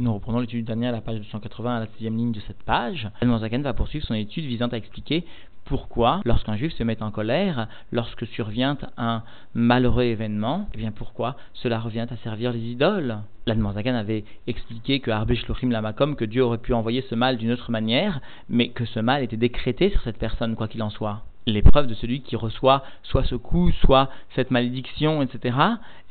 Nous 0.00 0.14
reprenons 0.14 0.38
l'étude 0.38 0.64
dernier 0.64 0.86
à 0.86 0.92
la 0.92 1.00
page 1.00 1.18
280 1.18 1.76
à 1.76 1.80
la 1.80 1.86
sixième 1.88 2.16
ligne 2.16 2.30
de 2.30 2.38
cette 2.46 2.62
page. 2.62 3.10
Zaken 3.20 3.62
va 3.62 3.72
poursuivre 3.72 4.06
son 4.06 4.14
étude 4.14 4.44
visant 4.44 4.68
à 4.68 4.76
expliquer 4.76 5.24
pourquoi, 5.64 6.20
lorsqu'un 6.24 6.56
juif 6.56 6.72
se 6.74 6.84
met 6.84 7.02
en 7.02 7.10
colère, 7.10 7.66
lorsque 7.90 8.24
survient 8.28 8.78
un 8.96 9.24
malheureux 9.54 10.04
événement, 10.04 10.68
eh 10.72 10.78
bien 10.78 10.92
pourquoi 10.92 11.34
cela 11.52 11.80
revient 11.80 12.06
à 12.08 12.16
servir 12.18 12.52
les 12.52 12.60
idoles 12.60 13.18
Zaken 13.48 13.96
avait 13.96 14.24
expliqué 14.46 15.00
que 15.00 15.10
Lamakom, 15.10 16.14
que 16.14 16.24
Dieu 16.24 16.44
aurait 16.44 16.58
pu 16.58 16.74
envoyer 16.74 17.02
ce 17.10 17.16
mal 17.16 17.36
d'une 17.36 17.50
autre 17.50 17.72
manière, 17.72 18.20
mais 18.48 18.68
que 18.68 18.84
ce 18.84 19.00
mal 19.00 19.24
était 19.24 19.36
décrété 19.36 19.90
sur 19.90 20.02
cette 20.02 20.18
personne, 20.18 20.54
quoi 20.54 20.68
qu'il 20.68 20.82
en 20.84 20.90
soit 20.90 21.24
l'épreuve 21.48 21.86
de 21.86 21.94
celui 21.94 22.20
qui 22.20 22.36
reçoit 22.36 22.84
soit 23.02 23.24
ce 23.24 23.34
coup, 23.34 23.72
soit 23.72 24.10
cette 24.34 24.50
malédiction, 24.50 25.22
etc., 25.22 25.56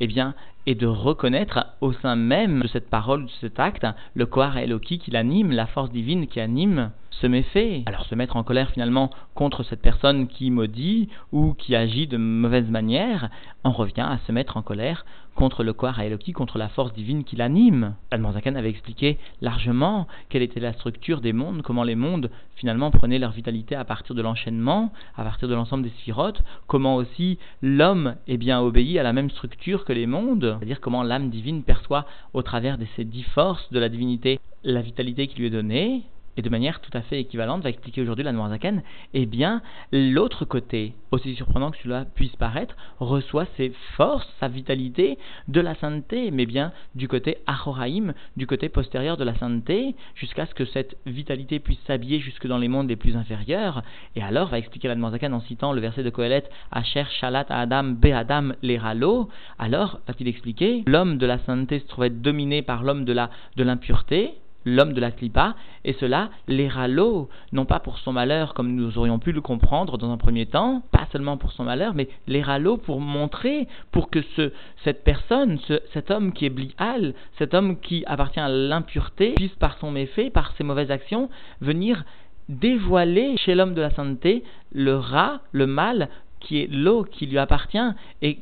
eh 0.00 0.06
bien, 0.06 0.34
est 0.68 0.74
de 0.74 0.86
reconnaître 0.86 1.66
au 1.80 1.94
sein 1.94 2.14
même 2.14 2.60
de 2.60 2.68
cette 2.68 2.90
parole, 2.90 3.24
de 3.24 3.30
cet 3.40 3.58
acte, 3.58 3.86
le 4.12 4.26
Kohar 4.26 4.58
Eloki 4.58 4.98
qui 4.98 5.10
l'anime, 5.10 5.50
la 5.50 5.66
force 5.66 5.90
divine 5.90 6.26
qui 6.26 6.40
anime 6.40 6.90
ce 7.10 7.26
méfait. 7.26 7.84
Alors 7.86 8.04
se 8.04 8.14
mettre 8.14 8.36
en 8.36 8.44
colère 8.44 8.70
finalement 8.70 9.10
contre 9.34 9.62
cette 9.62 9.80
personne 9.80 10.28
qui 10.28 10.50
maudit 10.50 11.08
ou 11.32 11.54
qui 11.54 11.74
agit 11.74 12.06
de 12.06 12.18
mauvaise 12.18 12.68
manière, 12.68 13.30
on 13.64 13.70
revient 13.70 14.02
à 14.02 14.18
se 14.26 14.32
mettre 14.32 14.56
en 14.58 14.62
colère 14.62 15.04
contre 15.34 15.62
le 15.62 15.72
Kohar 15.72 16.00
Eloki, 16.00 16.32
contre 16.32 16.58
la 16.58 16.68
force 16.68 16.92
divine 16.92 17.22
qui 17.22 17.36
l'anime. 17.36 17.94
Almanzakan 18.10 18.56
avait 18.56 18.70
expliqué 18.70 19.18
largement 19.40 20.08
quelle 20.28 20.42
était 20.42 20.58
la 20.58 20.72
structure 20.72 21.20
des 21.20 21.32
mondes, 21.32 21.62
comment 21.62 21.84
les 21.84 21.94
mondes 21.94 22.28
finalement 22.56 22.90
prenaient 22.90 23.20
leur 23.20 23.30
vitalité 23.30 23.76
à 23.76 23.84
partir 23.84 24.16
de 24.16 24.22
l'enchaînement, 24.22 24.92
à 25.16 25.22
partir 25.22 25.46
de 25.46 25.54
l'ensemble 25.54 25.84
des 25.84 25.90
sphirotes, 25.90 26.42
comment 26.66 26.96
aussi 26.96 27.38
l'homme 27.62 28.16
est 28.26 28.36
bien 28.36 28.60
obéi 28.60 28.98
à 28.98 29.04
la 29.04 29.12
même 29.12 29.30
structure 29.30 29.84
que 29.84 29.92
les 29.92 30.06
mondes, 30.06 30.57
c'est-à-dire 30.58 30.80
comment 30.80 31.02
l'âme 31.02 31.30
divine 31.30 31.62
perçoit 31.62 32.06
au 32.34 32.42
travers 32.42 32.78
de 32.78 32.86
ces 32.96 33.04
dix 33.04 33.22
forces 33.22 33.72
de 33.72 33.78
la 33.78 33.88
divinité 33.88 34.40
la 34.64 34.82
vitalité 34.82 35.28
qui 35.28 35.38
lui 35.38 35.46
est 35.46 35.50
donnée, 35.50 36.02
et 36.38 36.42
de 36.42 36.48
manière 36.48 36.80
tout 36.80 36.96
à 36.96 37.02
fait 37.02 37.20
équivalente, 37.20 37.64
va 37.64 37.68
expliquer 37.68 38.00
aujourd'hui 38.00 38.24
la 38.24 38.30
Noirzaken, 38.30 38.82
eh 39.12 39.26
bien, 39.26 39.60
l'autre 39.90 40.44
côté, 40.44 40.94
aussi 41.10 41.34
surprenant 41.34 41.72
que 41.72 41.78
cela 41.82 42.04
puisse 42.04 42.36
paraître, 42.36 42.76
reçoit 43.00 43.46
ses 43.56 43.72
forces, 43.96 44.32
sa 44.38 44.46
vitalité 44.46 45.18
de 45.48 45.60
la 45.60 45.74
sainteté, 45.74 46.30
mais 46.30 46.46
bien 46.46 46.72
du 46.94 47.08
côté 47.08 47.38
Achoraïm, 47.48 48.14
du 48.36 48.46
côté 48.46 48.68
postérieur 48.68 49.16
de 49.16 49.24
la 49.24 49.34
sainteté, 49.34 49.96
jusqu'à 50.14 50.46
ce 50.46 50.54
que 50.54 50.64
cette 50.64 50.96
vitalité 51.06 51.58
puisse 51.58 51.80
s'habiller 51.88 52.20
jusque 52.20 52.46
dans 52.46 52.58
les 52.58 52.68
mondes 52.68 52.88
les 52.88 52.94
plus 52.94 53.16
inférieurs. 53.16 53.82
Et 54.14 54.22
alors, 54.22 54.48
va 54.48 54.58
expliquer 54.58 54.86
la 54.86 54.94
Noirzaken 54.94 55.34
en 55.34 55.40
citant 55.40 55.72
le 55.72 55.80
verset 55.80 56.04
de 56.04 56.10
Kohelet, 56.10 56.44
Asher 56.70 57.04
Shalat 57.20 57.46
Adam 57.48 57.84
Be 57.84 58.12
Adam 58.12 58.52
Leralo, 58.62 59.28
alors, 59.58 59.98
va-t-il 60.06 60.28
expliquer, 60.28 60.84
l'homme 60.86 61.18
de 61.18 61.26
la 61.26 61.38
sainteté 61.40 61.80
se 61.80 61.86
trouvait 61.88 62.10
dominé 62.10 62.62
par 62.62 62.84
l'homme 62.84 63.04
de 63.04 63.62
l'impureté, 63.64 64.34
l'homme 64.74 64.92
de 64.92 65.00
la 65.00 65.10
clipa, 65.10 65.54
et 65.84 65.94
cela 65.94 66.30
les 66.46 66.68
l'eau, 66.88 67.28
non 67.52 67.64
pas 67.64 67.80
pour 67.80 67.98
son 67.98 68.12
malheur 68.12 68.54
comme 68.54 68.74
nous 68.74 68.98
aurions 68.98 69.18
pu 69.18 69.32
le 69.32 69.40
comprendre 69.40 69.98
dans 69.98 70.10
un 70.10 70.16
premier 70.16 70.46
temps, 70.46 70.82
pas 70.92 71.06
seulement 71.12 71.36
pour 71.36 71.52
son 71.52 71.64
malheur, 71.64 71.94
mais 71.94 72.08
les 72.26 72.44
l'eau 72.58 72.76
pour 72.76 73.00
montrer, 73.00 73.68
pour 73.92 74.10
que 74.10 74.22
ce, 74.36 74.52
cette 74.84 75.04
personne, 75.04 75.58
cet 75.92 76.10
homme 76.10 76.32
qui 76.32 76.46
est 76.46 76.50
blial, 76.50 77.14
cet 77.38 77.54
homme 77.54 77.78
qui 77.80 78.04
appartient 78.06 78.40
à 78.40 78.48
l'impureté, 78.48 79.32
puisse 79.34 79.54
par 79.54 79.78
son 79.78 79.90
méfait, 79.90 80.30
par 80.30 80.52
ses 80.56 80.64
mauvaises 80.64 80.90
actions, 80.90 81.28
venir 81.60 82.04
dévoiler 82.48 83.36
chez 83.36 83.54
l'homme 83.54 83.74
de 83.74 83.82
la 83.82 83.90
sainteté 83.90 84.42
le 84.72 84.96
rat, 84.96 85.40
le 85.52 85.66
mal, 85.66 86.08
qui 86.40 86.62
est 86.62 86.68
l'eau 86.70 87.04
qui 87.04 87.26
lui 87.26 87.38
appartient 87.38 87.78
et 88.22 88.38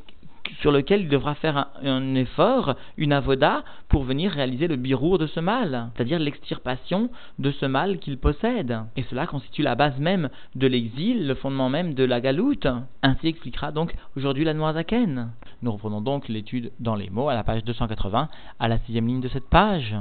sur 0.61 0.71
lequel 0.71 1.01
il 1.01 1.09
devra 1.09 1.35
faire 1.35 1.67
un, 1.83 2.15
effort, 2.15 2.75
une 2.97 3.13
avoda, 3.13 3.63
pour 3.89 4.03
venir 4.03 4.31
réaliser 4.31 4.67
le 4.67 4.75
birour 4.75 5.17
de 5.17 5.27
ce 5.27 5.39
mal, 5.39 5.89
c'est-à-dire 5.95 6.19
l'extirpation 6.19 7.09
de 7.39 7.51
ce 7.51 7.65
mal 7.65 7.99
qu'il 7.99 8.17
possède. 8.17 8.77
Et 8.95 9.03
cela 9.03 9.27
constitue 9.27 9.61
la 9.61 9.75
base 9.75 9.99
même 9.99 10.29
de 10.55 10.67
l'exil, 10.67 11.27
le 11.27 11.35
fondement 11.35 11.69
même 11.69 11.93
de 11.93 12.03
la 12.03 12.21
galoute. 12.21 12.67
Ainsi 13.03 13.27
expliquera 13.27 13.71
donc 13.71 13.93
aujourd'hui 14.15 14.43
la 14.43 14.53
Noirzaken. 14.53 15.31
Nous 15.61 15.71
reprenons 15.71 16.01
donc 16.01 16.27
l'étude 16.27 16.71
dans 16.79 16.95
les 16.95 17.09
mots 17.09 17.29
à 17.29 17.33
la 17.33 17.43
page 17.43 17.63
280, 17.63 18.29
à 18.59 18.67
la 18.67 18.77
sixième 18.79 19.07
ligne 19.07 19.21
de 19.21 19.29
cette 19.29 19.49
page. 19.49 19.95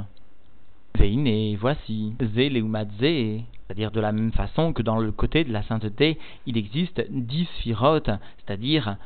Veine, 0.98 1.56
voici, 1.56 2.14
Zé 2.34 2.50
c'est-à-dire 3.66 3.90
de 3.90 4.00
la 4.00 4.12
même 4.12 4.32
façon 4.32 4.72
que 4.72 4.82
dans 4.82 4.98
le 4.98 5.10
côté 5.10 5.44
de 5.44 5.52
la 5.52 5.62
sainteté, 5.64 6.18
il 6.46 6.56
existe 6.56 7.04
dix 7.10 7.46
sphirotes, 7.58 8.10
c'est-à-dire 8.38 8.96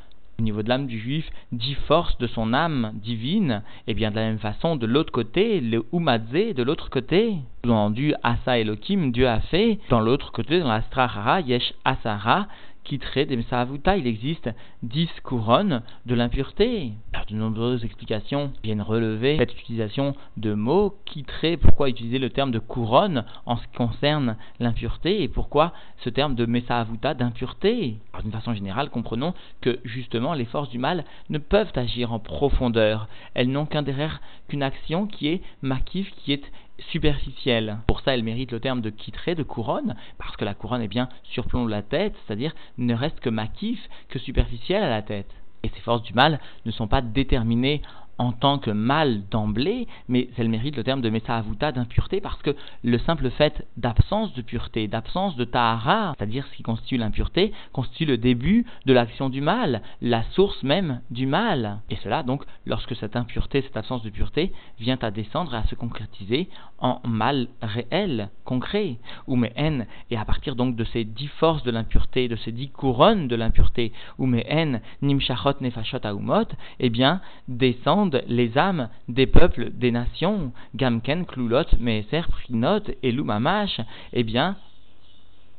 au 0.40 0.42
niveau 0.42 0.62
de 0.62 0.68
l'âme 0.70 0.86
du 0.86 0.98
juif, 0.98 1.28
dix 1.52 1.74
forces 1.86 2.16
de 2.18 2.26
son 2.26 2.54
âme 2.54 2.92
divine, 2.94 3.62
et 3.86 3.94
bien 3.94 4.10
de 4.10 4.16
la 4.16 4.22
même 4.22 4.38
façon, 4.38 4.76
de 4.76 4.86
l'autre 4.86 5.12
côté, 5.12 5.60
le 5.60 5.84
Umadze, 5.92 6.54
de 6.54 6.62
l'autre 6.62 6.88
côté, 6.88 7.36
sous-entendu 7.62 8.14
Asa 8.22 8.58
Elohim, 8.58 9.10
Dieu 9.12 9.28
a 9.28 9.40
fait, 9.40 9.78
dans 9.90 10.00
l'autre 10.00 10.32
côté, 10.32 10.60
dans 10.60 10.68
la 10.68 10.80
Strahara, 10.82 11.42
Yesh 11.42 11.74
Asara, 11.84 12.46
quitterait 12.84 13.26
des 13.26 13.36
Mesahavuta, 13.36 13.96
il 13.96 14.06
existe 14.06 14.50
dix 14.82 15.08
couronnes 15.22 15.82
de 16.06 16.14
l'impureté. 16.14 16.92
de 17.28 17.34
nombreuses 17.34 17.84
explications 17.84 18.52
viennent 18.64 18.82
relever 18.82 19.36
cette 19.36 19.52
utilisation 19.52 20.14
de 20.36 20.54
mots, 20.54 20.96
quitterait, 21.04 21.56
pourquoi 21.56 21.88
utiliser 21.88 22.18
le 22.18 22.30
terme 22.30 22.50
de 22.50 22.58
couronne 22.58 23.24
en 23.46 23.56
ce 23.56 23.62
qui 23.62 23.76
concerne 23.76 24.36
l'impureté 24.58 25.22
et 25.22 25.28
pourquoi 25.28 25.72
ce 25.98 26.10
terme 26.10 26.34
de 26.34 26.46
Mesahavuta 26.46 27.14
d'impureté. 27.14 27.98
D'une 28.22 28.32
façon 28.32 28.54
générale, 28.54 28.90
comprenons 28.90 29.34
que 29.60 29.78
justement 29.84 30.34
les 30.34 30.44
forces 30.44 30.70
du 30.70 30.78
mal 30.78 31.04
ne 31.28 31.38
peuvent 31.38 31.72
agir 31.76 32.12
en 32.12 32.18
profondeur. 32.18 33.08
Elles 33.34 33.50
n'ont 33.50 33.66
qu'un 33.66 33.82
derrière 33.82 34.20
qu'une 34.48 34.62
action 34.62 35.06
qui 35.06 35.28
est 35.28 35.42
makif, 35.62 36.10
qui 36.16 36.32
est 36.32 36.50
superficielle. 36.90 37.78
Pour 37.86 38.00
ça, 38.00 38.14
elle 38.14 38.22
mérite 38.22 38.52
le 38.52 38.60
terme 38.60 38.80
de 38.80 38.90
quittrer, 38.90 39.34
de 39.34 39.42
couronne, 39.42 39.96
parce 40.18 40.36
que 40.36 40.44
la 40.44 40.54
couronne, 40.54 40.82
est 40.82 40.88
bien, 40.88 41.08
surplombe 41.24 41.68
la 41.68 41.82
tête, 41.82 42.14
c'est-à-dire 42.26 42.54
ne 42.78 42.94
reste 42.94 43.20
que 43.20 43.30
maquif, 43.30 43.80
que 44.08 44.18
superficielle 44.18 44.82
à 44.82 44.90
la 44.90 45.02
tête. 45.02 45.30
Et 45.62 45.68
ces 45.68 45.80
forces 45.80 46.02
du 46.02 46.14
mal 46.14 46.40
ne 46.64 46.70
sont 46.70 46.88
pas 46.88 47.02
déterminées 47.02 47.82
en 48.20 48.32
tant 48.32 48.58
que 48.58 48.70
mal 48.70 49.22
d'emblée, 49.30 49.88
mais 50.08 50.28
elle 50.36 50.50
mérite 50.50 50.76
le 50.76 50.84
terme 50.84 51.00
de 51.00 51.10
Avuta 51.28 51.72
d'impureté 51.72 52.20
parce 52.20 52.40
que 52.42 52.54
le 52.84 52.98
simple 52.98 53.30
fait 53.30 53.66
d'absence 53.78 54.34
de 54.34 54.42
pureté, 54.42 54.88
d'absence 54.88 55.36
de 55.36 55.44
tahara, 55.44 56.14
c'est-à-dire 56.18 56.46
ce 56.50 56.56
qui 56.56 56.62
constitue 56.62 56.98
l'impureté, 56.98 57.52
constitue 57.72 58.04
le 58.04 58.18
début 58.18 58.66
de 58.84 58.92
l'action 58.92 59.30
du 59.30 59.40
mal, 59.40 59.80
la 60.02 60.22
source 60.32 60.62
même 60.62 61.00
du 61.10 61.26
mal. 61.26 61.80
Et 61.88 61.96
cela 61.96 62.22
donc 62.22 62.44
lorsque 62.66 62.94
cette 62.94 63.16
impureté, 63.16 63.62
cette 63.62 63.78
absence 63.78 64.02
de 64.02 64.10
pureté 64.10 64.52
vient 64.78 64.98
à 65.00 65.10
descendre 65.10 65.54
et 65.54 65.58
à 65.58 65.64
se 65.64 65.74
concrétiser 65.74 66.50
en 66.78 67.00
mal 67.04 67.48
réel, 67.62 68.28
concret, 68.44 68.98
ou 69.28 69.42
haine, 69.56 69.86
et 70.10 70.16
à 70.18 70.24
partir 70.26 70.56
donc 70.56 70.76
de 70.76 70.84
ces 70.84 71.04
dix 71.04 71.28
forces 71.28 71.62
de 71.62 71.70
l'impureté, 71.70 72.28
de 72.28 72.36
ces 72.36 72.52
dix 72.52 72.68
couronnes 72.68 73.28
de 73.28 73.36
l'impureté, 73.36 73.92
ou 74.18 74.30
haine, 74.34 74.80
nimshachot 75.00 75.60
nefashot 75.60 76.04
aumot, 76.04 76.48
eh 76.80 76.90
bien 76.90 77.20
descendent 77.48 78.09
les 78.26 78.56
âmes 78.58 78.88
des 79.08 79.26
peuples, 79.26 79.70
des 79.70 79.90
nations, 79.90 80.52
Gamken, 80.74 81.26
Klulot, 81.26 81.64
Meser, 81.78 82.22
Prinot 82.28 82.82
et 83.02 83.12
Lumamash, 83.12 83.80
eh 84.12 84.22
bien, 84.22 84.56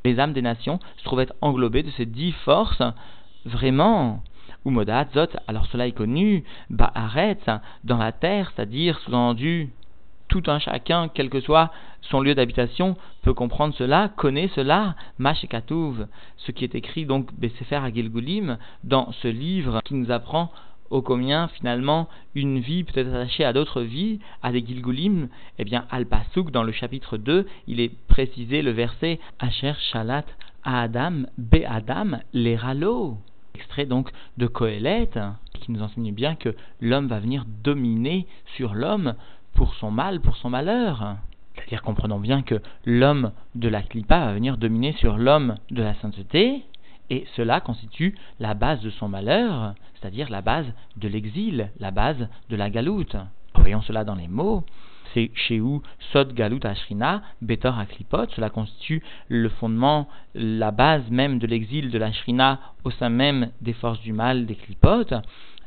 les 0.03 0.19
âmes 0.19 0.34
des 0.34 0.41
nations 0.41 0.79
se 0.97 1.03
trouvaient 1.03 1.29
englobées 1.41 1.84
de 1.84 1.91
ces 1.91 2.06
dix 2.06 2.31
forces, 2.44 2.84
vraiment. 3.45 4.23
Umodat, 4.63 5.07
Zot, 5.13 5.38
alors 5.47 5.66
cela 5.67 5.88
est 5.88 5.91
connu, 5.91 6.44
Ba'aret, 6.69 7.39
dans 7.84 7.97
la 7.97 8.12
terre, 8.12 8.51
c'est-à-dire 8.53 9.00
sous-entendu, 9.00 9.72
tout 10.28 10.44
un 10.47 10.59
chacun, 10.59 11.09
quel 11.13 11.29
que 11.29 11.41
soit 11.41 11.72
son 12.01 12.22
lieu 12.22 12.35
d'habitation, 12.35 12.95
peut 13.22 13.33
comprendre 13.33 13.73
cela, 13.75 14.09
connaît 14.16 14.50
cela, 14.56 14.95
Mash 15.19 15.44
et 15.44 15.50
ce 15.51 16.51
qui 16.51 16.63
est 16.63 16.75
écrit 16.75 17.06
donc 17.06 17.33
Besefer 17.33 17.75
Agilgulim 17.75 18.57
dans 18.83 19.12
ce 19.22 19.28
livre 19.28 19.81
qui 19.83 19.94
nous 19.95 20.12
apprend 20.12 20.51
ô 20.91 21.02
combien 21.02 21.47
finalement 21.47 22.07
une 22.35 22.59
vie 22.59 22.84
peut 22.84 23.00
être 23.00 23.07
attachée 23.07 23.46
à 23.46 23.53
d'autres 23.53 23.81
vies, 23.81 24.19
à 24.44 24.52
des 24.52 24.63
Gilgulim, 24.63 25.29
eh 25.57 25.63
bien 25.63 25.85
Al-Pasuk 25.90 26.52
dans 26.52 26.63
le 26.63 26.72
chapitre 26.72 27.18
2, 27.18 27.48
il 27.68 27.80
est 27.80 27.92
précisé 28.07 28.62
le 28.62 28.71
verset 28.71 29.19
Asher 29.39 29.74
Shalat 29.92 30.25
Adam 30.63 31.24
Be 31.38 31.63
Adam 31.68 32.19
Leralo. 32.33 33.18
Extrait 33.56 33.86
donc 33.86 34.12
de 34.38 34.48
Kohelet, 34.48 35.10
qui 35.54 35.71
nous 35.71 35.81
enseigne 35.81 36.13
bien 36.13 36.36
que 36.36 36.56
l'homme 36.80 37.07
va 37.07 37.19
venir 37.19 37.45
dominer 37.63 38.27
sur 38.56 38.74
l'homme 38.74 39.16
pour 39.54 39.74
son 39.75 39.92
mal, 39.92 40.19
pour 40.19 40.36
son 40.38 40.50
malheur. 40.50 41.18
C'est-à-dire 41.56 41.81
comprenons 41.83 42.19
bien 42.19 42.42
que 42.42 42.62
l'homme 42.86 43.31
de 43.56 43.68
la 43.68 43.81
Klippa 43.81 44.19
va 44.19 44.33
venir 44.33 44.57
dominer 44.57 44.94
sur 44.94 45.18
l'homme 45.18 45.56
de 45.69 45.83
la 45.83 45.94
sainteté, 45.95 46.63
et 47.10 47.25
cela 47.36 47.60
constitue 47.60 48.16
la 48.39 48.54
base 48.54 48.81
de 48.81 48.89
son 48.89 49.10
malheur, 49.10 49.74
c'est-à-dire 50.01 50.30
la 50.30 50.42
base 50.42 50.65
de 50.98 51.07
l'exil, 51.07 51.69
la 51.80 51.92
base 51.92 52.27
de 52.50 52.56
la 52.56 52.69
galoute. 52.69 53.15
Voyons 53.56 53.81
cela 53.81 54.03
dans 54.03 54.15
les 54.15 54.27
mots. 54.27 54.63
C'est 55.13 55.30
chez 55.36 55.59
où 55.59 55.83
Sod 56.12 56.33
Galut 56.33 56.62
Ashrina, 56.63 57.21
Betor 57.42 57.77
Aklipot, 57.77 58.27
cela 58.33 58.50
constitue 58.50 59.03
le 59.27 59.50
fondement, 59.50 60.07
la 60.33 60.71
base 60.71 61.09
même 61.09 61.38
de 61.38 61.48
l'exil 61.48 61.92
de 61.92 61.98
la 61.98 62.13
Shrina 62.13 62.59
au 62.86 62.92
sein 62.92 63.09
même 63.09 63.51
des 63.59 63.74
forces 63.74 64.00
du 64.01 64.13
mal 64.13 64.45
des 64.45 64.56
Klipot. 64.56 65.13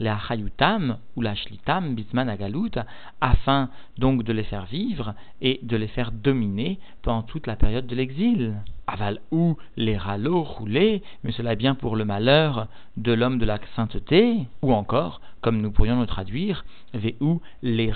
la 0.00 0.18
chayutam 0.18 0.96
ou 1.14 1.22
la 1.22 1.34
shlitam 1.36 1.94
bisman 1.94 2.34
afin 3.20 3.68
donc 3.98 4.24
de 4.24 4.32
les 4.32 4.42
faire 4.42 4.64
vivre 4.64 5.14
et 5.40 5.60
de 5.62 5.76
les 5.76 5.88
faire 5.88 6.10
dominer 6.10 6.80
pendant 7.02 7.22
toute 7.22 7.46
la 7.46 7.54
période 7.54 7.86
de 7.86 7.94
l'exil. 7.94 8.54
Aval 8.86 9.20
ou 9.30 9.56
les 9.76 9.96
râleaux 9.96 10.42
roulés, 10.42 11.02
mais 11.22 11.32
cela 11.32 11.54
est 11.54 11.56
bien 11.56 11.74
pour 11.74 11.96
le 11.96 12.04
malheur 12.04 12.68
de 12.96 13.12
l'homme 13.12 13.38
de 13.38 13.46
la 13.46 13.58
sainteté, 13.76 14.46
ou 14.62 14.72
encore, 14.72 15.20
comme 15.40 15.60
nous 15.60 15.70
pourrions 15.70 16.00
le 16.00 16.06
traduire, 16.06 16.64
ou 17.20 17.40
les 17.62 17.92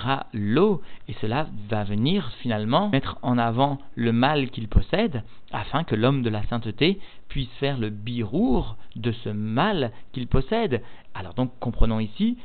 et 1.07 1.15
cela 1.21 1.47
va 1.69 1.83
venir 1.83 2.31
finalement 2.41 2.89
mettre 2.89 3.17
en 3.21 3.37
avant 3.37 3.79
le 3.95 4.11
mal 4.11 4.49
qu'il 4.49 4.67
possède, 4.67 5.23
afin 5.51 5.83
que 5.83 5.95
l'homme 5.95 6.21
de 6.21 6.29
la 6.29 6.43
sainteté 6.43 6.99
puisse 7.27 7.51
faire 7.59 7.77
le 7.77 7.89
birour 7.89 8.77
de 8.95 9.11
ce 9.11 9.29
mal 9.29 9.91
qu'il 10.11 10.27
possède. 10.27 10.81
Alors 11.13 11.33
donc 11.33 11.51
comprenons 11.59 11.99
ici 11.99 12.37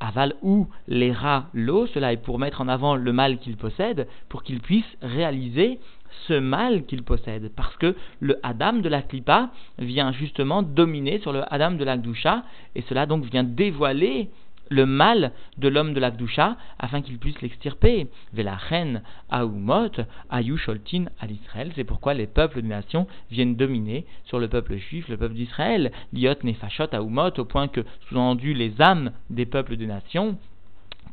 aval 0.00 0.34
ou 0.42 0.68
les 0.86 1.12
rats 1.12 1.46
l'eau, 1.52 1.86
cela 1.88 2.12
est 2.12 2.18
pour 2.18 2.38
mettre 2.38 2.60
en 2.60 2.68
avant 2.68 2.94
le 2.94 3.12
mal 3.12 3.38
qu'il 3.38 3.56
possède, 3.56 4.06
pour 4.28 4.42
qu'il 4.42 4.60
puisse 4.60 4.96
réaliser 5.02 5.80
ce 6.26 6.34
mal 6.34 6.84
qu'il 6.86 7.02
possède. 7.02 7.50
Parce 7.54 7.76
que 7.76 7.94
le 8.20 8.38
Adam 8.42 8.74
de 8.74 8.88
la 8.88 9.02
Klippa 9.02 9.50
vient 9.78 10.12
justement 10.12 10.62
dominer 10.62 11.18
sur 11.20 11.32
le 11.32 11.42
Adam 11.52 11.72
de 11.72 11.84
la 11.84 11.96
Gdusha, 11.96 12.44
et 12.74 12.82
cela 12.82 13.06
donc 13.06 13.24
vient 13.24 13.44
dévoiler 13.44 14.30
le 14.70 14.86
mal 14.86 15.32
de 15.56 15.68
l'homme 15.68 15.94
de 15.94 16.00
l'Akdusha 16.00 16.56
afin 16.78 17.02
qu'il 17.02 17.18
puisse 17.18 17.40
l'extirper. 17.40 18.06
la 18.34 18.54
reine 18.56 19.02
Aoumot, 19.30 19.90
Ayusholtin 20.30 21.06
à 21.20 21.26
l'Israël. 21.26 21.72
C'est 21.74 21.84
pourquoi 21.84 22.14
les 22.14 22.26
peuples 22.26 22.62
des 22.62 22.68
nations 22.68 23.06
viennent 23.30 23.56
dominer 23.56 24.06
sur 24.24 24.38
le 24.38 24.48
peuple 24.48 24.76
juif, 24.76 25.08
le 25.08 25.16
peuple 25.16 25.34
d'Israël. 25.34 25.92
Liot 26.12 26.42
Nefashot 26.42 26.94
Aoumot, 26.94 27.38
au 27.38 27.44
point 27.44 27.68
que, 27.68 27.84
sous-entendu, 28.08 28.54
les 28.54 28.80
âmes 28.80 29.12
des 29.30 29.46
peuples 29.46 29.76
des 29.76 29.86
nations 29.86 30.36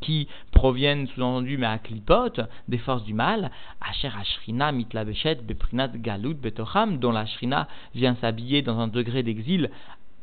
qui 0.05 0.27
proviennent 0.51 1.07
sous-entendu 1.07 1.57
mais 1.57 1.65
à 1.65 1.79
Klipot, 1.79 2.41
des 2.67 2.77
forces 2.77 3.03
du 3.03 3.13
mal, 3.13 3.51
Asher 3.81 4.11
Ashrina 4.19 4.71
Mitlabeshet 4.71 5.35
Beprinat 5.35 5.97
Galut 5.97 6.35
Betocham, 6.35 6.99
dont 6.99 7.11
la 7.11 7.25
Shrina 7.25 7.67
vient 7.95 8.15
s'habiller 8.21 8.61
dans 8.61 8.79
un 8.79 8.87
degré 8.87 9.23
d'exil 9.23 9.71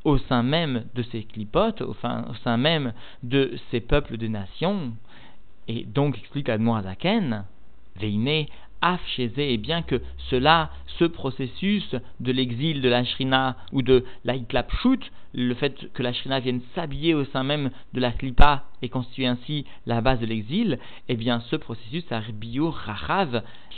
au 0.05 0.19
sein 0.19 0.43
même 0.43 0.85
de 0.95 1.03
ces 1.03 1.25
clipotes, 1.25 1.83
au, 1.83 1.95
sein 2.45 2.57
même 2.57 2.93
de 3.23 3.57
ces 3.71 3.81
peuples 3.81 4.17
de 4.17 4.29
nations, 4.29 4.93
et 5.69 5.85
donc 5.85 6.17
explique 6.19 6.49
Admorazaken, 6.49 7.45
Veine 7.97 8.47
Af 8.83 9.01
et 9.19 9.57
bien 9.59 9.83
que 9.83 10.01
cela, 10.31 10.71
ce 10.99 11.05
processus 11.05 11.95
de 12.21 12.33
l'exil 12.33 12.83
de 12.83 12.89
la 12.89 13.05
Shrina 13.05 13.57
ou 13.73 13.83
de 13.83 14.05
la 14.25 14.35
le 15.35 15.55
fait 15.55 15.91
que 15.95 16.03
la 16.03 16.13
Shrina 16.13 16.41
vienne 16.41 16.61
s'habiller 16.75 17.15
au 17.15 17.25
sein 17.25 17.43
même 17.43 17.71
de 17.95 18.01
la 18.01 18.13
Klipa 18.13 18.65
et 18.83 18.89
constitue 18.89 19.25
ainsi 19.25 19.65
la 19.87 20.01
base 20.01 20.21
de 20.21 20.27
l'exil, 20.27 20.79
eh 21.09 21.17
bien 21.17 21.41
ce 21.41 21.57
processus, 21.57 22.05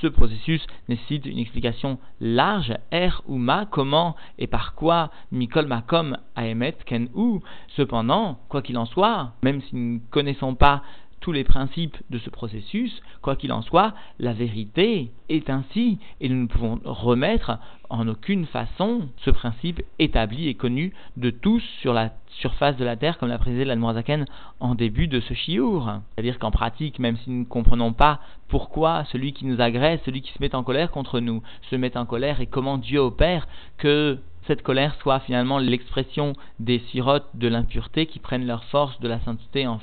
ce 0.00 0.06
processus 0.08 0.66
nécessite 0.88 1.26
une 1.26 1.38
explication 1.38 1.98
large, 2.20 2.74
Er 2.90 3.10
ou 3.26 3.36
Ma, 3.36 3.66
comment 3.66 4.16
et 4.38 4.46
par 4.46 4.74
quoi 4.74 5.10
Mikol 5.30 5.66
Makom 5.66 6.16
Aemet 6.36 6.76
Ken 6.86 7.08
ou. 7.14 7.42
Cependant, 7.76 8.38
quoi 8.48 8.62
qu'il 8.62 8.78
en 8.78 8.86
soit, 8.86 9.32
même 9.42 9.62
si 9.62 9.76
nous 9.76 9.94
ne 9.94 9.98
connaissons 10.10 10.54
pas 10.54 10.82
les 11.32 11.44
principes 11.44 11.96
de 12.10 12.18
ce 12.18 12.30
processus, 12.30 13.02
quoi 13.22 13.36
qu'il 13.36 13.52
en 13.52 13.62
soit, 13.62 13.94
la 14.18 14.32
vérité 14.32 15.10
est 15.28 15.50
ainsi, 15.50 15.98
et 16.20 16.28
nous 16.28 16.42
ne 16.42 16.46
pouvons 16.46 16.80
remettre 16.84 17.58
en 17.90 18.08
aucune 18.08 18.46
façon 18.46 19.08
ce 19.18 19.30
principe 19.30 19.82
établi 19.98 20.48
et 20.48 20.54
connu 20.54 20.92
de 21.16 21.30
tous 21.30 21.62
sur 21.80 21.92
la 21.92 22.12
surface 22.28 22.76
de 22.76 22.84
la 22.84 22.96
terre, 22.96 23.18
comme 23.18 23.28
l'a 23.28 23.38
précisé 23.38 23.64
l'Admorazaken 23.64 24.26
en 24.60 24.74
début 24.74 25.06
de 25.06 25.20
ce 25.20 25.34
chiour. 25.34 25.90
C'est-à-dire 26.14 26.38
qu'en 26.38 26.50
pratique, 26.50 26.98
même 26.98 27.16
si 27.18 27.30
nous 27.30 27.40
ne 27.40 27.44
comprenons 27.44 27.92
pas 27.92 28.20
pourquoi 28.48 29.04
celui 29.12 29.32
qui 29.32 29.46
nous 29.46 29.60
agresse, 29.60 30.00
celui 30.04 30.22
qui 30.22 30.32
se 30.32 30.40
met 30.40 30.54
en 30.54 30.64
colère 30.64 30.90
contre 30.90 31.20
nous, 31.20 31.42
se 31.70 31.76
met 31.76 31.96
en 31.96 32.06
colère 32.06 32.40
et 32.40 32.46
comment 32.46 32.78
Dieu 32.78 32.98
opère 32.98 33.46
que 33.78 34.18
cette 34.46 34.62
colère 34.62 34.94
soit 35.00 35.20
finalement 35.20 35.58
l'expression 35.58 36.34
des 36.58 36.80
sirotes 36.90 37.28
de 37.34 37.48
l'impureté 37.48 38.06
qui 38.06 38.18
prennent 38.18 38.46
leur 38.46 38.64
force 38.64 38.98
de 39.00 39.08
la 39.08 39.20
sainteté 39.20 39.66
en 39.66 39.80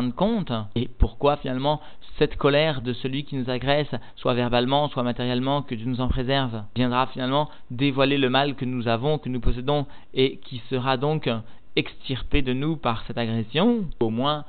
de 0.00 0.12
compte, 0.12 0.52
et 0.74 0.88
pourquoi 0.98 1.36
finalement 1.36 1.80
cette 2.18 2.36
colère 2.36 2.80
de 2.80 2.92
celui 2.92 3.24
qui 3.24 3.36
nous 3.36 3.50
agresse, 3.50 3.94
soit 4.16 4.34
verbalement, 4.34 4.88
soit 4.88 5.02
matériellement, 5.02 5.62
que 5.62 5.74
Dieu 5.74 5.86
nous 5.86 6.00
en 6.00 6.08
préserve, 6.08 6.62
viendra 6.74 7.06
finalement 7.08 7.50
dévoiler 7.70 8.16
le 8.16 8.30
mal 8.30 8.54
que 8.54 8.64
nous 8.64 8.88
avons, 8.88 9.18
que 9.18 9.28
nous 9.28 9.40
possédons, 9.40 9.86
et 10.14 10.38
qui 10.38 10.62
sera 10.70 10.96
donc 10.96 11.28
extirpé 11.76 12.42
de 12.42 12.52
nous 12.52 12.76
par 12.76 13.04
cette 13.06 13.18
agression, 13.18 13.86
au 14.00 14.10
moins 14.10 14.44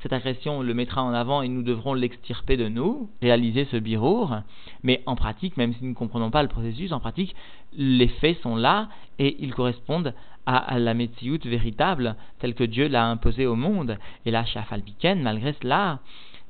cette 0.00 0.12
agression 0.12 0.62
le 0.62 0.74
mettra 0.74 1.02
en 1.02 1.12
avant 1.12 1.42
et 1.42 1.48
nous 1.48 1.62
devrons 1.62 1.94
l'extirper 1.94 2.56
de 2.56 2.68
nous, 2.68 3.10
réaliser 3.20 3.66
ce 3.70 3.76
birour. 3.76 4.36
Mais 4.82 5.02
en 5.06 5.16
pratique, 5.16 5.56
même 5.56 5.74
si 5.74 5.82
nous 5.82 5.90
ne 5.90 5.94
comprenons 5.94 6.30
pas 6.30 6.42
le 6.42 6.48
processus, 6.48 6.92
en 6.92 7.00
pratique, 7.00 7.34
les 7.76 8.08
faits 8.08 8.40
sont 8.42 8.56
là 8.56 8.88
et 9.18 9.36
ils 9.40 9.54
correspondent 9.54 10.14
à, 10.48 10.78
la 10.78 10.94
Metsiout 10.94 11.40
véritable, 11.44 12.16
telle 12.38 12.54
que 12.54 12.64
Dieu 12.64 12.88
l'a 12.88 13.06
imposée 13.06 13.46
au 13.46 13.54
monde. 13.54 13.98
Et 14.24 14.30
là, 14.30 14.46
Shafalbiken, 14.46 15.20
malgré 15.20 15.52
cela, 15.60 15.98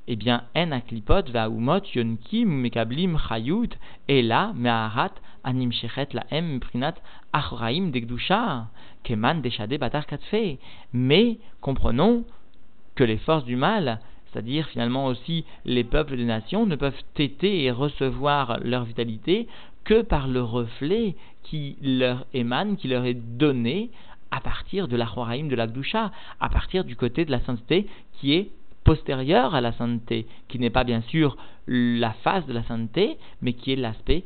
eh 0.07 0.15
bien, 0.15 0.45
en 0.55 0.71
aklipot 0.71 1.23
va 1.33 1.49
umot 1.49 1.83
yonkim 1.95 2.49
mekablim 2.49 3.19
chayut, 3.19 3.71
et 4.07 4.23
là, 4.23 4.53
me'arat 4.55 5.15
anim 5.43 5.73
shechet 5.73 6.11
la 6.13 6.25
em 6.31 6.61
prinat 6.61 6.95
achraim 7.33 7.91
degdusha, 7.91 8.69
keman 9.03 9.43
deshade 9.43 9.77
batar 9.79 10.07
katfe. 10.07 10.59
Mais, 10.93 11.39
comprenons 11.61 12.25
que 12.95 13.03
les 13.03 13.19
forces 13.19 13.45
du 13.45 13.57
mal, 13.57 14.01
c'est-à-dire 14.27 14.69
finalement 14.69 15.07
aussi 15.07 15.45
les 15.65 15.85
peuples 15.85 16.17
des 16.17 16.25
nations, 16.25 16.67
ne 16.67 16.77
peuvent 16.77 17.03
téter 17.15 17.65
et 17.65 17.73
recevoir 17.73 18.61
leur 18.63 18.85
vitalité 18.85 19.49
que 19.83 20.03
par 20.03 20.29
le 20.29 20.43
reflet 20.43 21.17
qui 21.43 21.77
leur 21.83 22.27
émane, 22.35 22.77
qui 22.77 22.89
leur 22.89 23.05
est 23.05 23.15
donné 23.15 23.91
à 24.31 24.41
partir 24.41 24.89
de 24.89 24.97
la 24.97 25.07
de 25.07 25.57
la 25.57 25.67
à 26.41 26.49
partir 26.49 26.85
du 26.85 26.97
côté 26.97 27.25
de 27.25 27.31
la 27.31 27.41
sainteté 27.41 27.87
qui 28.15 28.35
est 28.35 28.51
postérieure 28.85 29.55
à 29.55 29.61
la 29.61 29.73
sainteté, 29.73 30.27
qui 30.49 30.59
n'est 30.59 30.71
pas 30.71 30.85
bien 30.85 31.03
sûr 31.03 31.37
la 31.67 32.13
face 32.13 32.47
de 32.47 32.53
la 32.53 32.63
sainteté, 32.65 33.19
mais 33.43 33.53
qui 33.53 33.73
est 33.73 33.77
l'aspect 33.77 34.25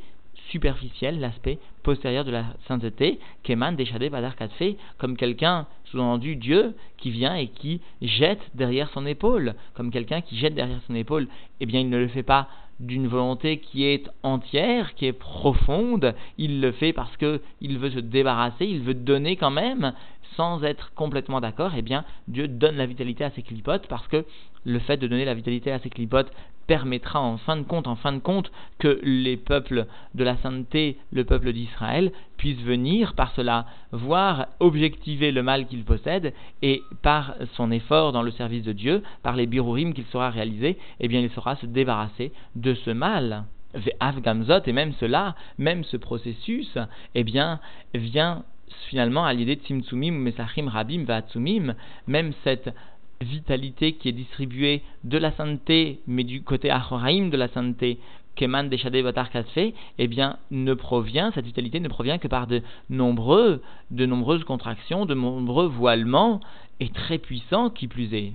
superficiel, 0.50 1.18
l'aspect 1.18 1.58
postérieur 1.82 2.24
de 2.24 2.30
la 2.30 2.44
sainteté, 2.68 3.18
qu'émane 3.42 3.76
Deshade 3.76 4.08
Badar 4.10 4.36
Katfe, 4.36 4.76
comme 4.98 5.16
quelqu'un, 5.16 5.66
sous-entendu 5.86 6.36
Dieu, 6.36 6.74
qui 6.98 7.10
vient 7.10 7.34
et 7.34 7.48
qui 7.48 7.80
jette 8.02 8.42
derrière 8.54 8.90
son 8.90 9.06
épaule, 9.06 9.54
comme 9.74 9.90
quelqu'un 9.90 10.20
qui 10.20 10.36
jette 10.36 10.54
derrière 10.54 10.80
son 10.86 10.94
épaule, 10.94 11.26
eh 11.60 11.66
bien 11.66 11.80
il 11.80 11.88
ne 11.88 11.98
le 11.98 12.08
fait 12.08 12.22
pas 12.22 12.48
d'une 12.82 13.06
volonté 13.06 13.58
qui 13.58 13.84
est 13.84 14.10
entière, 14.22 14.94
qui 14.94 15.06
est 15.06 15.12
profonde, 15.12 16.14
il 16.36 16.60
le 16.60 16.72
fait 16.72 16.92
parce 16.92 17.16
que 17.16 17.40
il 17.60 17.78
veut 17.78 17.90
se 17.90 18.00
débarrasser, 18.00 18.66
il 18.66 18.80
veut 18.80 18.94
donner 18.94 19.36
quand 19.36 19.50
même, 19.50 19.94
sans 20.36 20.64
être 20.64 20.92
complètement 20.94 21.40
d'accord, 21.40 21.72
eh 21.76 21.82
bien, 21.82 22.04
Dieu 22.28 22.48
donne 22.48 22.76
la 22.76 22.86
vitalité 22.86 23.24
à 23.24 23.30
ses 23.30 23.42
clipotes 23.42 23.86
parce 23.86 24.06
que 24.08 24.24
le 24.64 24.78
fait 24.80 24.96
de 24.96 25.06
donner 25.06 25.24
la 25.24 25.34
vitalité 25.34 25.70
à 25.70 25.78
ses 25.78 25.90
clipotes 25.90 26.32
permettra 26.66 27.20
en 27.20 27.36
fin 27.38 27.56
de 27.56 27.62
compte, 27.62 27.86
en 27.86 27.96
fin 27.96 28.12
de 28.12 28.18
compte, 28.18 28.50
que 28.78 29.00
les 29.02 29.36
peuples 29.36 29.86
de 30.14 30.24
la 30.24 30.36
sainteté, 30.38 30.98
le 31.12 31.24
peuple 31.24 31.52
d'Israël, 31.52 32.12
puissent 32.36 32.62
venir 32.62 33.14
par 33.14 33.32
cela 33.34 33.66
voir, 33.92 34.46
objectiver 34.60 35.32
le 35.32 35.42
mal 35.42 35.66
qu'ils 35.66 35.84
possèdent 35.84 36.34
et 36.62 36.82
par 37.02 37.34
son 37.54 37.70
effort 37.70 38.12
dans 38.12 38.22
le 38.22 38.30
service 38.32 38.64
de 38.64 38.72
Dieu, 38.72 39.02
par 39.22 39.36
les 39.36 39.46
birourim 39.46 39.94
qu'il 39.94 40.06
saura 40.06 40.30
réaliser, 40.30 40.78
eh 41.00 41.08
bien 41.08 41.20
il 41.20 41.30
saura 41.30 41.56
se 41.56 41.66
débarrasser 41.66 42.32
de 42.56 42.74
ce 42.74 42.90
mal. 42.90 43.44
Et 43.74 44.72
même 44.72 44.92
cela, 45.00 45.34
même 45.58 45.84
ce 45.84 45.96
processus, 45.96 46.76
eh 47.14 47.24
bien, 47.24 47.58
vient 47.94 48.44
finalement 48.88 49.24
à 49.24 49.32
l'idée 49.32 49.56
de 49.56 49.62
Tzimtzumim, 49.62 50.12
Mesachim, 50.12 50.68
Rabim, 50.68 51.04
Vatsumim, 51.04 51.74
même 52.06 52.32
cette 52.44 52.74
vitalité 53.22 53.94
qui 53.94 54.08
est 54.08 54.12
distribuée 54.12 54.82
de 55.04 55.18
la 55.18 55.32
sainteté, 55.32 56.00
mais 56.06 56.24
du 56.24 56.42
côté 56.42 56.70
Achoraim 56.70 57.28
de 57.28 57.36
la 57.36 57.48
sainteté, 57.48 57.98
Keman 58.36 58.68
Deshade 58.68 59.02
Batar 59.02 59.30
Kasfe, 59.30 59.72
eh 59.98 60.08
bien, 60.08 60.38
ne 60.50 60.74
provient, 60.74 61.32
cette 61.32 61.44
vitalité 61.44 61.80
ne 61.80 61.88
provient 61.88 62.18
que 62.18 62.28
par 62.28 62.46
de 62.46 62.62
nombreux, 62.88 63.62
de 63.90 64.06
nombreuses 64.06 64.44
contractions, 64.44 65.06
de 65.06 65.14
nombreux 65.14 65.66
voilements, 65.66 66.40
et 66.80 66.88
très 66.88 67.18
puissants 67.18 67.70
qui 67.70 67.88
plus 67.88 68.12
est. 68.14 68.32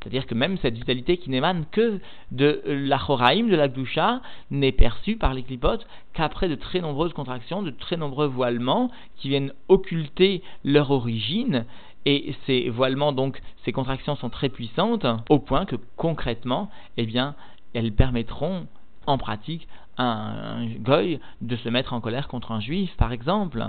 C'est-à-dire 0.00 0.26
que 0.26 0.34
même 0.34 0.58
cette 0.58 0.76
vitalité 0.76 1.16
qui 1.16 1.30
n'émane 1.30 1.64
que 1.72 2.00
de 2.30 2.62
l'Achoraim, 2.66 3.48
de 3.48 3.56
la 3.56 3.68
Gdusha, 3.68 4.20
n'est 4.50 4.72
perçue 4.72 5.16
par 5.16 5.34
les 5.34 5.42
clipotes 5.42 5.86
qu'après 6.12 6.48
de 6.48 6.54
très 6.54 6.80
nombreuses 6.80 7.12
contractions, 7.12 7.62
de 7.62 7.70
très 7.70 7.96
nombreux 7.96 8.26
voilements 8.26 8.90
qui 9.16 9.28
viennent 9.28 9.52
occulter 9.68 10.42
leur 10.64 10.92
origine 10.92 11.64
et 12.04 12.34
ces 12.46 12.68
voilements, 12.70 13.12
donc, 13.12 13.40
ces 13.64 13.72
contractions 13.72 14.16
sont 14.16 14.30
très 14.30 14.48
puissantes, 14.48 15.06
au 15.28 15.38
point 15.38 15.64
que 15.66 15.76
concrètement, 15.96 16.70
eh 16.96 17.06
bien, 17.06 17.34
elles 17.74 17.92
permettront 17.92 18.66
en 19.06 19.18
pratique 19.18 19.68
à 19.96 20.04
un 20.04 20.66
goy 20.66 21.20
de 21.40 21.56
se 21.56 21.68
mettre 21.68 21.92
en 21.92 22.00
colère 22.00 22.28
contre 22.28 22.52
un 22.52 22.60
juif, 22.60 22.94
par 22.96 23.12
exemple. 23.12 23.64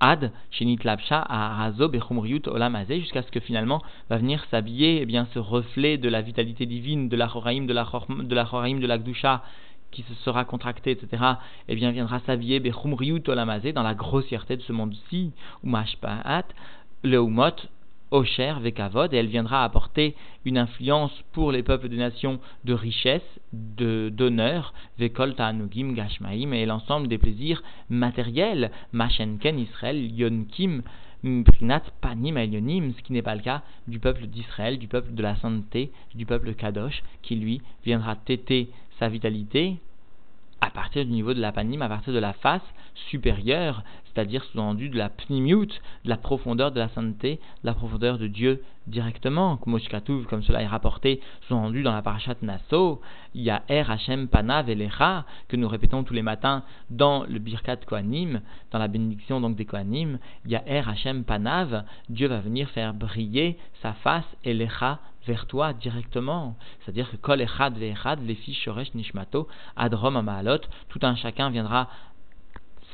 ad 0.00 0.32
shenit 0.50 0.78
lapsha 0.84 1.24
à 1.28 1.56
razo 1.56 1.88
bechumriut 1.88 2.46
olamazé 2.46 3.00
jusqu'à 3.00 3.22
ce 3.22 3.30
que 3.32 3.40
finalement 3.40 3.82
va 4.08 4.18
venir 4.18 4.44
s'habiller 4.48 5.00
eh 5.02 5.06
bien 5.06 5.26
ce 5.34 5.40
reflet 5.40 5.98
de 5.98 6.08
la 6.08 6.22
vitalité 6.22 6.66
divine 6.66 7.08
de 7.08 7.16
la 7.16 7.26
choraim 7.26 7.66
de 7.66 7.72
la 7.72 7.84
de 8.08 8.34
la 8.34 8.44
choraim 8.44 8.78
de 8.78 8.86
la 8.86 8.98
gdusha 8.98 9.42
qui 9.90 10.02
se 10.02 10.14
sera 10.16 10.44
contracté, 10.44 10.90
etc., 10.90 11.22
eh 11.68 11.74
bien, 11.74 11.90
viendra 11.90 12.20
s'habiller 12.20 12.60
bechumriut 12.60 13.26
olamazé 13.28 13.72
dans 13.72 13.82
la 13.82 13.94
grossièreté 13.94 14.56
de 14.56 14.62
ce 14.62 14.72
monde-ci, 14.72 15.32
ou 15.62 15.68
mashpaat, 15.68 16.44
le 17.02 17.18
umot, 17.18 17.54
Osher 18.10 18.60
Vekavod, 18.60 19.12
et 19.12 19.18
elle 19.18 19.26
viendra 19.26 19.64
apporter 19.64 20.14
une 20.44 20.56
influence 20.56 21.12
pour 21.32 21.52
les 21.52 21.62
peuples 21.62 21.88
des 21.88 21.96
nations 21.96 22.40
de 22.64 22.72
richesse, 22.72 23.40
de 23.52 24.08
d'honneur, 24.08 24.72
Vekol 24.98 25.34
Ta'anugim 25.34 25.92
Gashmaim, 25.92 26.52
et 26.52 26.64
l'ensemble 26.64 27.08
des 27.08 27.18
plaisirs 27.18 27.62
matériels, 27.90 28.70
Machenken 28.92 29.58
Israël, 29.58 30.10
Yonkim, 30.10 30.82
Prinat 31.44 31.82
Panim 32.00 32.36
Elyonim, 32.36 32.92
ce 32.96 33.02
qui 33.02 33.12
n'est 33.12 33.22
pas 33.22 33.34
le 33.34 33.42
cas 33.42 33.62
du 33.88 33.98
peuple 33.98 34.26
d'Israël, 34.26 34.78
du 34.78 34.88
peuple 34.88 35.14
de 35.14 35.22
la 35.22 35.36
sainteté, 35.36 35.90
du 36.14 36.24
peuple 36.24 36.54
Kadosh, 36.54 37.02
qui 37.22 37.34
lui 37.34 37.60
viendra 37.84 38.16
téter 38.16 38.70
sa 38.98 39.08
vitalité 39.08 39.76
à 40.60 40.70
partir 40.70 41.04
du 41.04 41.10
niveau 41.10 41.34
de 41.34 41.40
la 41.40 41.52
panim, 41.52 41.82
à 41.82 41.88
partir 41.88 42.12
de 42.12 42.18
la 42.18 42.32
face 42.32 42.62
supérieure, 43.10 43.82
c'est-à-dire 44.18 44.42
sous-entendu 44.46 44.88
de 44.88 44.98
la 44.98 45.10
pnimiut, 45.10 45.68
de 46.04 46.08
la 46.08 46.16
profondeur 46.16 46.72
de 46.72 46.80
la 46.80 46.88
sainteté, 46.88 47.36
de 47.62 47.66
la 47.68 47.72
profondeur 47.72 48.18
de 48.18 48.26
Dieu 48.26 48.64
directement, 48.88 49.56
comme 49.56 49.78
cela 49.78 50.60
est 50.60 50.66
rapporté, 50.66 51.20
sous-entendu 51.46 51.84
dans 51.84 51.92
la 51.92 52.02
parashat 52.02 52.34
Nassau, 52.42 53.00
il 53.34 53.42
y 53.42 53.50
a 53.50 53.62
Er 53.68 53.88
Hashem 53.88 54.26
Panav 54.26 54.68
Elecha, 54.68 55.24
que 55.46 55.54
nous 55.54 55.68
répétons 55.68 56.02
tous 56.02 56.14
les 56.14 56.22
matins 56.22 56.64
dans 56.90 57.22
le 57.28 57.38
Birkat 57.38 57.76
Kohanim, 57.76 58.40
dans 58.72 58.80
la 58.80 58.88
bénédiction 58.88 59.40
donc 59.40 59.54
des 59.54 59.66
Kohanim, 59.66 60.18
il 60.44 60.50
y 60.50 60.56
a 60.56 60.66
Er 60.66 60.88
Hashem 60.88 61.22
Panav, 61.22 61.84
Dieu 62.08 62.26
va 62.26 62.40
venir 62.40 62.68
faire 62.70 62.94
briller 62.94 63.56
sa 63.82 63.92
face 63.92 64.26
Elecha 64.44 64.98
vers 65.28 65.46
toi 65.46 65.74
directement. 65.74 66.56
C'est-à-dire 66.80 67.08
que 67.08 67.16
Kol 67.16 67.40
Echad 67.40 67.78
Ve'echad 67.78 68.20
Lefi 68.26 68.52
Shoresh 68.52 68.94
Nishmato 68.94 69.46
Adrom 69.76 70.16
Amaalot, 70.16 70.62
tout 70.88 71.00
un 71.02 71.14
chacun 71.14 71.50
viendra 71.50 71.88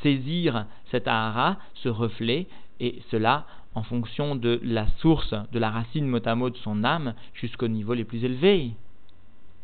saisir 0.05 0.67
cet 0.95 1.09
ahara, 1.09 1.57
ce 1.75 1.89
reflet, 1.89 2.47
et 2.79 3.03
cela 3.11 3.47
en 3.75 3.83
fonction 3.83 4.37
de 4.37 4.61
la 4.63 4.87
source, 5.01 5.35
de 5.51 5.59
la 5.59 5.71
racine 5.71 6.07
mot 6.07 6.21
à 6.25 6.35
mot 6.37 6.51
de 6.51 6.57
son 6.57 6.85
âme 6.85 7.15
jusqu'au 7.33 7.67
niveau 7.67 7.95
les 7.95 8.05
plus 8.05 8.25
élevés. 8.25 8.71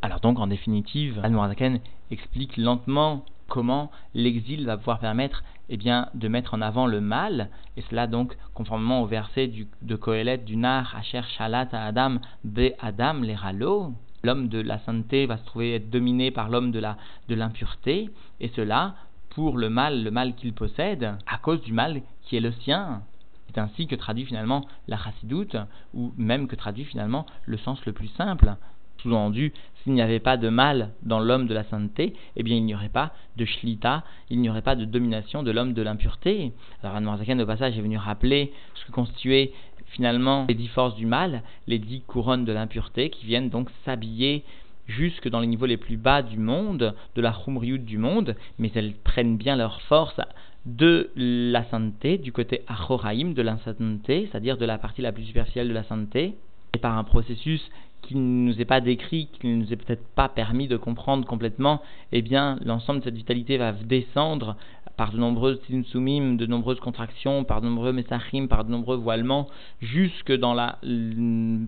Alors 0.02 0.18
donc, 0.18 0.40
en 0.40 0.48
définitive, 0.48 1.20
Al-Mu'adaken 1.22 1.78
explique 2.10 2.56
lentement 2.56 3.24
comment 3.46 3.92
l'exil 4.14 4.66
va 4.66 4.76
pouvoir 4.76 4.98
permettre 4.98 5.44
eh 5.68 5.76
bien, 5.76 6.08
de 6.14 6.26
mettre 6.26 6.54
en 6.54 6.62
avant 6.62 6.88
le 6.88 7.00
mal, 7.00 7.48
et 7.76 7.82
cela 7.82 8.08
donc 8.08 8.36
conformément 8.52 9.02
au 9.02 9.06
verset 9.06 9.52
de 9.82 9.94
Kohelet 9.94 10.38
du 10.38 10.56
Nar, 10.56 10.96
Asher 10.96 11.22
Shalat 11.38 11.68
à 11.70 11.86
Adam, 11.86 12.16
Be 12.42 12.72
Adam 12.80 13.20
Leralo. 13.20 13.92
L'homme 14.24 14.48
de 14.48 14.60
la 14.60 14.80
sainteté 14.80 15.26
va 15.26 15.38
se 15.38 15.44
trouver 15.44 15.76
être 15.76 15.90
dominé 15.90 16.32
par 16.32 16.48
l'homme 16.48 16.72
de 16.72 17.34
l'impureté, 17.34 18.10
et 18.40 18.48
cela 18.48 18.96
pour 19.30 19.56
le 19.56 19.70
mal, 19.70 20.04
le 20.04 20.10
mal 20.10 20.34
qu'il 20.34 20.52
possède, 20.52 21.16
à 21.26 21.38
cause 21.38 21.62
du 21.62 21.72
mal 21.72 22.02
qui 22.22 22.36
est 22.36 22.40
le 22.40 22.52
sien. 22.52 23.02
C'est 23.46 23.58
ainsi 23.58 23.86
que 23.86 23.96
traduit 23.96 24.24
finalement 24.24 24.66
la 24.86 24.96
chassidoute, 24.96 25.56
ou 25.94 26.12
même 26.16 26.46
que 26.46 26.56
traduit 26.56 26.84
finalement 26.84 27.26
le 27.46 27.56
sens 27.58 27.84
le 27.86 27.92
plus 27.92 28.08
simple. 28.08 28.54
Sous-entendu, 28.98 29.52
s'il 29.82 29.94
n'y 29.94 30.02
avait 30.02 30.20
pas 30.20 30.36
de 30.36 30.50
mal 30.50 30.90
dans 31.02 31.20
l'homme 31.20 31.46
de 31.46 31.54
la 31.54 31.64
sainteté, 31.64 32.14
eh 32.36 32.42
bien 32.42 32.56
il 32.56 32.64
n'y 32.64 32.74
aurait 32.74 32.90
pas 32.90 33.12
de 33.36 33.44
shlita, 33.46 34.04
il 34.28 34.40
n'y 34.40 34.50
aurait 34.50 34.62
pas 34.62 34.76
de 34.76 34.84
domination 34.84 35.42
de 35.42 35.50
l'homme 35.50 35.72
de 35.72 35.82
l'impureté. 35.82 36.52
Alors 36.82 36.96
Anne 36.96 37.40
au 37.40 37.46
passage 37.46 37.78
est 37.78 37.82
venu 37.82 37.96
rappeler 37.96 38.52
ce 38.74 38.84
que 38.84 38.92
constituait 38.92 39.52
finalement 39.86 40.46
les 40.48 40.54
dix 40.54 40.68
forces 40.68 40.94
du 40.96 41.06
mal, 41.06 41.42
les 41.66 41.78
dix 41.78 42.02
couronnes 42.02 42.44
de 42.44 42.52
l'impureté 42.52 43.10
qui 43.10 43.26
viennent 43.26 43.48
donc 43.48 43.70
s'habiller 43.84 44.44
jusque 44.90 45.28
dans 45.28 45.40
les 45.40 45.46
niveaux 45.46 45.66
les 45.66 45.76
plus 45.76 45.96
bas 45.96 46.22
du 46.22 46.38
monde, 46.38 46.94
de 47.14 47.22
la 47.22 47.32
Khumriyut 47.32 47.78
du 47.78 47.98
monde, 47.98 48.36
mais 48.58 48.70
elles 48.74 48.94
prennent 48.94 49.36
bien 49.36 49.56
leur 49.56 49.80
force 49.82 50.20
de 50.66 51.10
la 51.16 51.64
sainteté, 51.64 52.18
du 52.18 52.32
côté 52.32 52.62
Achoraïm 52.68 53.32
de 53.32 53.42
la 53.42 53.56
sainteté, 53.58 54.28
c'est-à-dire 54.30 54.58
de 54.58 54.66
la 54.66 54.78
partie 54.78 55.02
la 55.02 55.12
plus 55.12 55.24
superficielle 55.24 55.68
de 55.68 55.74
la 55.74 55.84
sainteté, 55.84 56.34
et 56.74 56.78
par 56.78 56.98
un 56.98 57.04
processus 57.04 57.70
qui 58.02 58.14
ne 58.14 58.46
nous 58.46 58.60
est 58.60 58.66
pas 58.66 58.80
décrit, 58.80 59.28
qui 59.32 59.46
ne 59.46 59.56
nous 59.56 59.72
est 59.72 59.76
peut-être 59.76 60.06
pas 60.14 60.28
permis 60.28 60.68
de 60.68 60.76
comprendre 60.76 61.26
complètement, 61.26 61.82
eh 62.12 62.22
bien, 62.22 62.58
l'ensemble 62.64 63.00
de 63.00 63.04
cette 63.04 63.16
vitalité 63.16 63.56
va 63.58 63.72
descendre 63.72 64.56
par 65.00 65.12
de 65.12 65.16
nombreuses 65.16 65.58
tinsumim, 65.66 66.36
de 66.36 66.44
nombreuses 66.44 66.78
contractions, 66.78 67.42
par 67.44 67.62
de 67.62 67.66
nombreux 67.66 67.90
messachim, 67.90 68.48
par 68.48 68.66
de 68.66 68.70
nombreux 68.70 68.98
voilements, 68.98 69.48
jusque 69.80 70.30
dans 70.30 70.52
la 70.52 70.78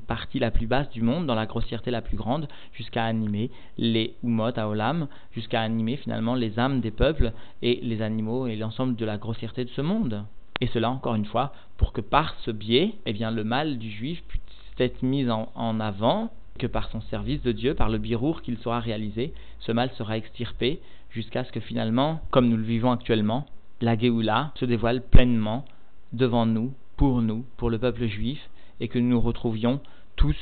partie 0.07 0.39
la 0.39 0.51
plus 0.51 0.67
basse 0.67 0.91
du 0.91 1.01
monde, 1.01 1.25
dans 1.25 1.35
la 1.35 1.47
grossièreté 1.47 1.91
la 1.91 2.03
plus 2.03 2.19
grande, 2.19 2.47
jusqu'à 2.75 3.07
animer 3.07 3.51
les 3.79 4.17
umot 4.23 4.53
aolam, 4.59 5.09
jusqu'à 5.31 5.63
animer 5.63 5.97
finalement 5.97 6.35
les 6.35 6.59
âmes 6.59 6.83
des 6.83 6.91
peuples 6.91 7.33
et 7.63 7.81
les 7.83 8.03
animaux 8.03 8.49
et 8.49 8.55
l'ensemble 8.55 8.97
de 8.97 9.07
la 9.07 9.17
grossièreté 9.17 9.65
de 9.65 9.71
ce 9.71 9.81
monde. 9.81 10.27
Et 10.61 10.67
cela, 10.67 10.91
encore 10.91 11.15
une 11.15 11.25
fois, 11.25 11.55
pour 11.79 11.95
que 11.95 12.03
par 12.03 12.35
ce 12.41 12.51
biais, 12.51 12.97
eh 13.07 13.15
bien, 13.15 13.31
le 13.31 13.45
mal 13.45 13.79
du 13.79 13.91
juif 13.91 14.23
puisse 14.29 14.43
être 14.79 15.03
mis 15.03 15.27
en 15.31 15.81
avant, 15.81 16.31
que 16.59 16.67
par 16.67 16.91
son 16.91 17.01
service 17.03 17.43
de 17.43 17.53
Dieu, 17.53 17.75
par 17.75 17.89
le 17.89 17.99
birour 17.99 18.43
qu'il 18.43 18.59
sera 18.59 18.81
réalisé, 18.81 19.33
ce 19.61 19.73
mal 19.73 19.91
sera 19.93 20.17
extirpé, 20.17 20.81
jusqu'à 21.11 21.45
ce 21.45 21.53
que 21.53 21.61
finalement, 21.61 22.21
comme 22.31 22.49
nous 22.49 22.57
le 22.57 22.63
vivons 22.63 22.91
actuellement, 22.91 23.47
la 23.81 23.99
Géoula 23.99 24.53
se 24.57 24.65
dévoile 24.65 25.03
pleinement 25.03 25.65
devant 26.13 26.47
nous, 26.47 26.73
pour 26.97 27.21
nous, 27.23 27.45
pour 27.57 27.71
le 27.71 27.79
peuple 27.79 28.07
juif, 28.07 28.39
et 28.81 28.89
que 28.89 28.99
nous 28.99 29.11
nous 29.11 29.21
retrouvions 29.21 29.81
tous 30.17 30.37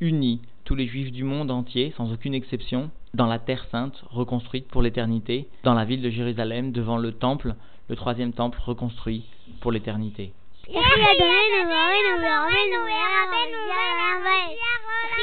unis, 0.00 0.40
tous 0.64 0.74
les 0.74 0.86
juifs 0.86 1.12
du 1.12 1.24
monde 1.24 1.50
entier, 1.50 1.92
sans 1.96 2.12
aucune 2.12 2.34
exception, 2.34 2.90
dans 3.14 3.26
la 3.26 3.38
terre 3.38 3.66
sainte, 3.70 4.04
reconstruite 4.10 4.68
pour 4.68 4.82
l'éternité, 4.82 5.48
dans 5.64 5.74
la 5.74 5.84
ville 5.84 6.02
de 6.02 6.10
Jérusalem, 6.10 6.72
devant 6.72 6.96
le 6.96 7.12
temple, 7.12 7.54
le 7.88 7.96
troisième 7.96 8.32
temple 8.32 8.58
reconstruit 8.64 9.24
pour 9.60 9.72
l'éternité 9.72 10.32